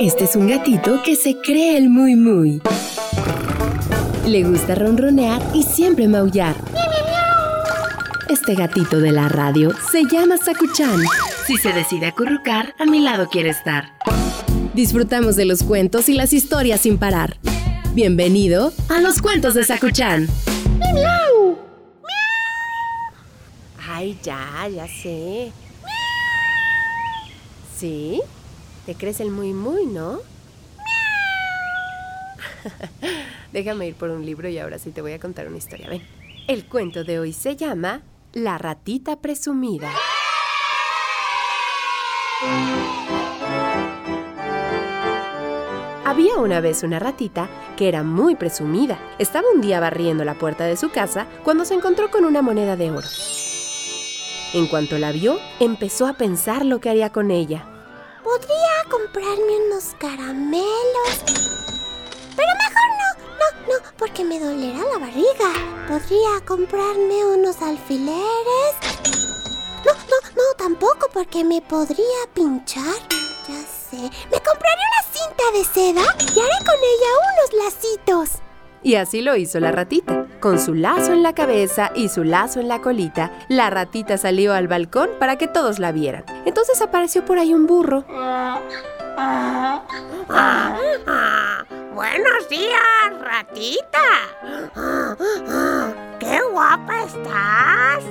Este 0.00 0.24
es 0.24 0.34
un 0.34 0.48
gatito 0.48 1.02
que 1.02 1.14
se 1.14 1.36
cree 1.42 1.76
el 1.76 1.90
muy 1.90 2.16
muy. 2.16 2.62
Le 4.26 4.44
gusta 4.44 4.74
ronronear 4.74 5.42
y 5.52 5.62
siempre 5.62 6.08
maullar. 6.08 6.56
Este 8.30 8.54
gatito 8.54 8.98
de 8.98 9.12
la 9.12 9.28
radio 9.28 9.72
se 9.92 10.04
llama 10.04 10.38
Sakuchan. 10.38 11.02
Si 11.46 11.58
se 11.58 11.74
decide 11.74 12.06
acurrucar, 12.06 12.74
a 12.78 12.86
mi 12.86 13.00
lado 13.00 13.28
quiere 13.28 13.50
estar. 13.50 13.92
Disfrutamos 14.72 15.36
de 15.36 15.44
los 15.44 15.62
cuentos 15.62 16.08
y 16.08 16.14
las 16.14 16.32
historias 16.32 16.80
sin 16.80 16.96
parar. 16.96 17.36
Bienvenido 17.92 18.72
a 18.88 19.00
los 19.02 19.20
cuentos 19.20 19.52
de 19.52 19.64
Sakuchan. 19.64 20.28
Ay, 23.86 24.18
ya, 24.22 24.66
ya 24.74 24.86
sé. 24.88 25.52
¿Sí? 27.76 28.22
Te 28.90 28.96
crees 28.96 29.20
el 29.20 29.30
muy 29.30 29.52
muy, 29.52 29.86
¿no? 29.86 30.18
Déjame 33.52 33.86
ir 33.86 33.94
por 33.94 34.10
un 34.10 34.26
libro 34.26 34.48
y 34.48 34.58
ahora 34.58 34.80
sí 34.80 34.90
te 34.90 35.00
voy 35.00 35.12
a 35.12 35.20
contar 35.20 35.46
una 35.46 35.58
historia. 35.58 35.88
Ven. 35.88 36.02
El 36.48 36.66
cuento 36.66 37.04
de 37.04 37.20
hoy 37.20 37.32
se 37.32 37.54
llama 37.54 38.02
La 38.32 38.58
ratita 38.58 39.20
presumida. 39.20 39.92
Había 46.04 46.38
una 46.38 46.60
vez 46.60 46.82
una 46.82 46.98
ratita 46.98 47.48
que 47.76 47.86
era 47.86 48.02
muy 48.02 48.34
presumida. 48.34 48.98
Estaba 49.20 49.46
un 49.54 49.60
día 49.60 49.78
barriendo 49.78 50.24
la 50.24 50.34
puerta 50.34 50.64
de 50.64 50.76
su 50.76 50.90
casa 50.90 51.28
cuando 51.44 51.64
se 51.64 51.74
encontró 51.74 52.10
con 52.10 52.24
una 52.24 52.42
moneda 52.42 52.74
de 52.74 52.90
oro. 52.90 53.06
En 54.52 54.66
cuanto 54.66 54.98
la 54.98 55.12
vio, 55.12 55.38
empezó 55.60 56.08
a 56.08 56.14
pensar 56.14 56.66
lo 56.66 56.80
que 56.80 56.90
haría 56.90 57.10
con 57.10 57.30
ella. 57.30 57.70
Podría 58.24 58.69
comprarme 58.90 59.56
unos 59.66 59.94
caramelos. 59.98 61.14
Pero 62.36 62.52
mejor 62.64 62.88
no, 63.00 63.08
no, 63.38 63.48
no, 63.68 63.92
porque 63.96 64.24
me 64.24 64.40
dolerá 64.40 64.80
la 64.92 64.98
barriga. 64.98 65.52
Podría 65.88 66.44
comprarme 66.44 67.24
unos 67.24 67.62
alfileres. 67.62 68.74
No, 69.86 69.92
no, 69.92 70.30
no, 70.36 70.42
tampoco, 70.58 71.08
porque 71.12 71.44
me 71.44 71.62
podría 71.62 72.20
pinchar. 72.34 72.98
Ya 73.48 73.60
sé. 73.62 74.10
Me 74.30 74.40
compraré 74.42 74.82
una 74.90 75.02
cinta 75.12 75.44
de 75.54 75.64
seda 75.64 76.02
y 76.18 76.40
haré 76.40 76.58
con 76.66 76.76
ella 76.76 77.10
unos 77.30 77.64
lacitos. 77.64 78.49
Y 78.82 78.94
así 78.94 79.20
lo 79.20 79.36
hizo 79.36 79.60
la 79.60 79.72
ratita. 79.72 80.26
Con 80.40 80.58
su 80.58 80.74
lazo 80.74 81.12
en 81.12 81.22
la 81.22 81.34
cabeza 81.34 81.92
y 81.94 82.08
su 82.08 82.24
lazo 82.24 82.60
en 82.60 82.68
la 82.68 82.80
colita, 82.80 83.30
la 83.48 83.68
ratita 83.68 84.16
salió 84.16 84.54
al 84.54 84.68
balcón 84.68 85.10
para 85.18 85.36
que 85.36 85.48
todos 85.48 85.78
la 85.78 85.92
vieran. 85.92 86.24
Entonces 86.46 86.80
apareció 86.80 87.24
por 87.24 87.38
ahí 87.38 87.52
un 87.52 87.66
burro. 87.66 88.04
Buenos 91.94 92.48
días, 92.48 93.20
ratita. 93.20 94.00
¡Qué 96.18 96.38
guapa 96.50 97.02
estás! 97.04 98.04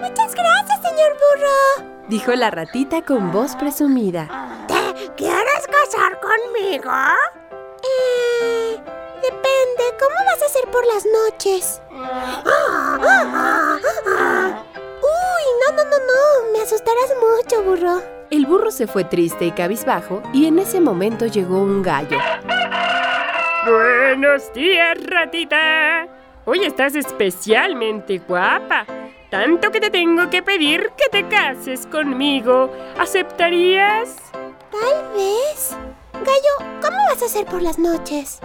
Muchas 0.00 0.34
gracias, 0.34 0.80
señor 0.82 1.12
burro. 1.12 1.90
Dijo 2.08 2.32
la 2.32 2.50
ratita 2.50 3.02
con 3.02 3.30
voz 3.30 3.56
presumida. 3.56 4.28
¿Te 4.68 5.12
quieres 5.16 5.66
casar 5.66 6.18
conmigo? 6.20 6.90
Por 10.74 10.84
las 10.92 11.06
noches? 11.06 11.80
Uy, 11.92 12.00
no, 15.60 15.72
no, 15.76 15.84
no, 15.84 15.98
no. 15.98 16.52
Me 16.52 16.62
asustarás 16.62 17.14
mucho, 17.20 17.62
burro. 17.62 18.02
El 18.30 18.44
burro 18.46 18.72
se 18.72 18.88
fue 18.88 19.04
triste 19.04 19.44
y 19.44 19.52
cabizbajo 19.52 20.20
y 20.32 20.46
en 20.46 20.58
ese 20.58 20.80
momento 20.80 21.26
llegó 21.26 21.60
un 21.60 21.80
gallo. 21.80 22.18
Buenos 23.64 24.52
días, 24.52 24.98
ratita. 25.04 26.08
Hoy 26.44 26.64
estás 26.64 26.96
especialmente 26.96 28.18
guapa. 28.18 28.84
Tanto 29.30 29.70
que 29.70 29.80
te 29.80 29.90
tengo 29.90 30.28
que 30.28 30.42
pedir 30.42 30.90
que 30.96 31.08
te 31.08 31.28
cases 31.28 31.86
conmigo. 31.86 32.68
¿Aceptarías? 32.98 34.16
Tal 34.32 35.12
vez. 35.14 35.76
Gallo, 36.14 36.80
¿cómo 36.82 36.96
vas 37.08 37.22
a 37.22 37.26
hacer 37.26 37.46
por 37.46 37.62
las 37.62 37.78
noches? 37.78 38.40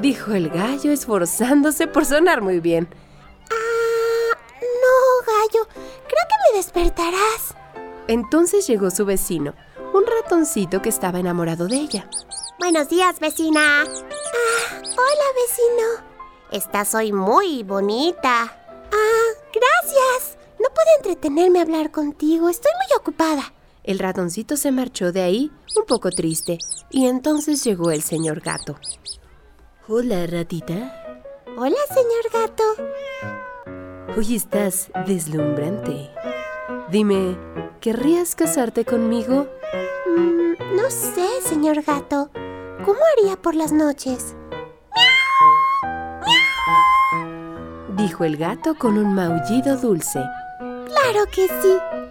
Dijo 0.00 0.32
el 0.32 0.48
gallo 0.48 0.90
esforzándose 0.90 1.86
por 1.86 2.04
sonar 2.04 2.42
muy 2.42 2.58
bien. 2.58 2.88
Ah, 3.50 4.36
no, 4.60 5.26
gallo. 5.26 5.68
Creo 5.74 6.24
que 6.28 6.52
me 6.52 6.56
despertarás. 6.58 7.54
Entonces 8.08 8.66
llegó 8.66 8.90
su 8.90 9.04
vecino, 9.04 9.54
un 9.94 10.04
ratoncito 10.06 10.82
que 10.82 10.88
estaba 10.88 11.20
enamorado 11.20 11.68
de 11.68 11.76
ella. 11.76 12.10
Buenos 12.58 12.88
días, 12.88 13.20
vecina. 13.20 13.82
Ah, 13.82 13.84
hola, 14.72 15.26
vecino. 15.46 16.08
Estás 16.50 16.94
hoy 16.96 17.12
muy 17.12 17.62
bonita. 17.62 18.42
Ah, 18.92 19.28
gracias. 19.52 20.36
No 20.58 20.68
puedo 20.74 20.88
entretenerme 20.96 21.60
a 21.60 21.62
hablar 21.62 21.92
contigo. 21.92 22.48
Estoy 22.48 22.72
muy 22.72 22.98
ocupada. 22.98 23.52
El 23.88 23.98
ratoncito 23.98 24.58
se 24.58 24.70
marchó 24.70 25.12
de 25.12 25.22
ahí 25.22 25.50
un 25.74 25.86
poco 25.86 26.10
triste 26.10 26.58
y 26.90 27.06
entonces 27.06 27.64
llegó 27.64 27.90
el 27.90 28.02
señor 28.02 28.40
gato. 28.40 28.76
Hola, 29.88 30.26
ratita. 30.26 31.24
Hola, 31.56 31.78
señor 31.94 32.30
gato. 32.30 32.62
Hoy 34.14 34.36
estás 34.36 34.90
deslumbrante. 35.06 36.10
Dime, 36.90 37.38
¿querrías 37.80 38.34
casarte 38.34 38.84
conmigo? 38.84 39.48
Mm, 40.06 40.76
no 40.76 40.90
sé, 40.90 41.26
señor 41.40 41.80
gato. 41.80 42.30
¿Cómo 42.84 43.00
haría 43.16 43.40
por 43.40 43.54
las 43.54 43.72
noches? 43.72 44.36
Dijo 47.96 48.24
el 48.24 48.36
gato 48.36 48.74
con 48.74 48.98
un 48.98 49.14
maullido 49.14 49.78
dulce. 49.78 50.22
Claro 50.58 51.24
que 51.32 51.48
sí. 51.48 52.07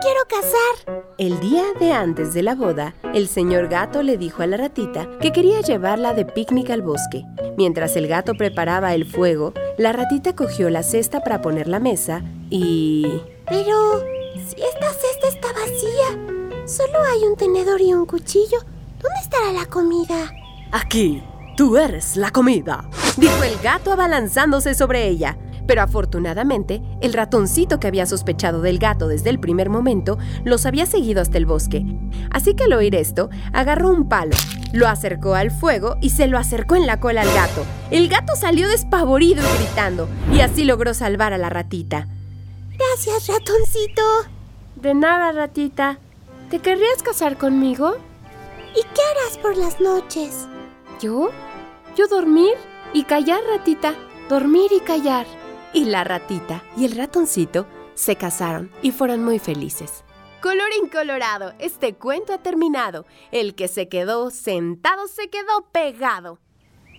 Quiero 0.00 0.20
casar. 0.28 1.04
El 1.18 1.40
día 1.40 1.64
de 1.78 1.92
antes 1.92 2.32
de 2.32 2.42
la 2.42 2.54
boda, 2.54 2.94
el 3.12 3.28
señor 3.28 3.68
gato 3.68 4.02
le 4.02 4.16
dijo 4.16 4.42
a 4.42 4.46
la 4.46 4.56
ratita 4.56 5.06
que 5.20 5.30
quería 5.30 5.60
llevarla 5.60 6.14
de 6.14 6.24
picnic 6.24 6.70
al 6.70 6.80
bosque. 6.80 7.24
Mientras 7.58 7.96
el 7.96 8.08
gato 8.08 8.32
preparaba 8.34 8.94
el 8.94 9.04
fuego, 9.04 9.52
la 9.76 9.92
ratita 9.92 10.34
cogió 10.34 10.70
la 10.70 10.82
cesta 10.82 11.20
para 11.20 11.42
poner 11.42 11.68
la 11.68 11.80
mesa 11.80 12.22
y... 12.48 13.20
Pero, 13.46 14.00
si 14.36 14.62
esta 14.62 14.90
cesta 14.90 15.28
está 15.28 15.48
vacía, 15.52 16.66
solo 16.66 16.98
hay 17.12 17.26
un 17.28 17.36
tenedor 17.36 17.82
y 17.82 17.92
un 17.92 18.06
cuchillo. 18.06 18.60
¿Dónde 19.02 19.20
estará 19.22 19.52
la 19.52 19.66
comida? 19.66 20.32
Aquí, 20.72 21.22
tú 21.58 21.76
eres 21.76 22.16
la 22.16 22.30
comida, 22.30 22.88
dijo 23.18 23.42
el 23.42 23.58
gato 23.58 23.92
abalanzándose 23.92 24.74
sobre 24.74 25.08
ella. 25.08 25.36
Pero 25.70 25.82
afortunadamente, 25.82 26.82
el 27.00 27.12
ratoncito 27.12 27.78
que 27.78 27.86
había 27.86 28.04
sospechado 28.04 28.60
del 28.60 28.80
gato 28.80 29.06
desde 29.06 29.30
el 29.30 29.38
primer 29.38 29.70
momento 29.70 30.18
los 30.42 30.66
había 30.66 30.84
seguido 30.84 31.22
hasta 31.22 31.38
el 31.38 31.46
bosque. 31.46 31.86
Así 32.32 32.54
que 32.54 32.64
al 32.64 32.72
oír 32.72 32.96
esto, 32.96 33.30
agarró 33.52 33.90
un 33.90 34.08
palo, 34.08 34.34
lo 34.72 34.88
acercó 34.88 35.36
al 35.36 35.52
fuego 35.52 35.94
y 36.00 36.10
se 36.10 36.26
lo 36.26 36.38
acercó 36.38 36.74
en 36.74 36.88
la 36.88 36.98
cola 36.98 37.20
al 37.20 37.32
gato. 37.32 37.64
El 37.92 38.08
gato 38.08 38.34
salió 38.34 38.66
despavorido 38.66 39.44
y 39.44 39.58
gritando, 39.58 40.08
y 40.34 40.40
así 40.40 40.64
logró 40.64 40.92
salvar 40.92 41.32
a 41.32 41.38
la 41.38 41.50
ratita. 41.50 42.08
Gracias, 42.76 43.28
ratoncito. 43.28 44.02
De 44.74 44.92
nada, 44.92 45.30
ratita. 45.30 46.00
¿Te 46.50 46.58
querrías 46.58 47.00
casar 47.04 47.38
conmigo? 47.38 47.94
¿Y 48.72 48.82
qué 48.82 49.02
harás 49.12 49.38
por 49.38 49.56
las 49.56 49.80
noches? 49.80 50.48
¿Yo? 51.00 51.30
Yo 51.94 52.08
dormir 52.08 52.54
y 52.92 53.04
callar, 53.04 53.38
ratita. 53.56 53.94
Dormir 54.28 54.72
y 54.72 54.80
callar. 54.80 55.26
Y 55.72 55.84
la 55.84 56.02
ratita 56.04 56.64
y 56.76 56.84
el 56.84 56.96
ratoncito 56.96 57.66
se 57.94 58.16
casaron 58.16 58.70
y 58.82 58.90
fueron 58.90 59.24
muy 59.24 59.38
felices. 59.38 60.04
Colorín 60.42 60.88
colorado, 60.90 61.52
este 61.58 61.94
cuento 61.94 62.32
ha 62.32 62.38
terminado. 62.38 63.06
El 63.30 63.54
que 63.54 63.68
se 63.68 63.88
quedó 63.88 64.30
sentado 64.30 65.06
se 65.06 65.28
quedó 65.28 65.66
pegado. 65.70 66.38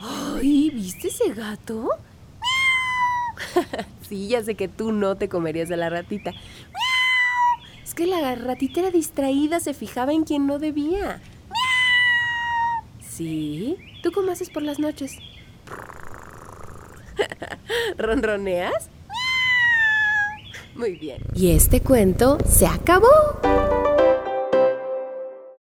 ¡Ay! 0.00 0.70
¿Viste 0.70 1.08
ese 1.08 1.32
gato? 1.32 1.90
sí, 4.08 4.28
ya 4.28 4.42
sé 4.42 4.54
que 4.54 4.68
tú 4.68 4.90
no 4.90 5.16
te 5.16 5.28
comerías 5.28 5.70
a 5.70 5.76
la 5.76 5.90
ratita. 5.90 6.32
Es 7.84 7.94
que 7.94 8.06
la 8.06 8.34
ratita 8.34 8.80
era 8.80 8.90
distraída, 8.90 9.60
se 9.60 9.74
fijaba 9.74 10.12
en 10.12 10.24
quien 10.24 10.46
no 10.46 10.58
debía. 10.58 11.20
Sí, 13.00 13.76
¿tú 14.02 14.12
cómo 14.12 14.32
haces 14.32 14.50
por 14.50 14.62
las 14.62 14.78
noches? 14.78 15.18
¿Ronroneas? 17.96 18.90
Muy 20.74 20.96
bien. 20.96 21.22
Y 21.34 21.52
este 21.52 21.80
cuento 21.80 22.38
se 22.46 22.66
acabó. 22.66 23.06